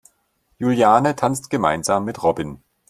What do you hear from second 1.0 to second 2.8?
tanzt gemeinsam mit Robin.